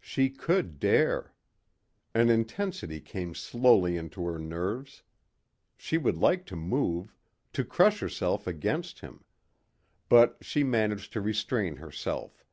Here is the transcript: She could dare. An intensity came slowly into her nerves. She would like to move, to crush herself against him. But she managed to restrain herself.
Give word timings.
She 0.00 0.28
could 0.28 0.80
dare. 0.80 1.34
An 2.14 2.30
intensity 2.30 3.00
came 3.00 3.32
slowly 3.32 3.96
into 3.96 4.24
her 4.26 4.36
nerves. 4.40 5.04
She 5.76 5.98
would 5.98 6.16
like 6.18 6.44
to 6.46 6.56
move, 6.56 7.14
to 7.52 7.64
crush 7.64 8.00
herself 8.00 8.48
against 8.48 8.98
him. 9.02 9.22
But 10.08 10.38
she 10.40 10.64
managed 10.64 11.12
to 11.12 11.20
restrain 11.20 11.76
herself. 11.76 12.44